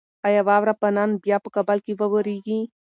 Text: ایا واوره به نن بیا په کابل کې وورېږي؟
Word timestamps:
ایا 0.27 0.41
واوره 0.49 0.73
به 0.81 0.89
نن 0.97 1.09
بیا 1.23 1.37
په 1.43 1.49
کابل 1.55 1.77
کې 1.85 1.93
وورېږي؟ 1.99 2.59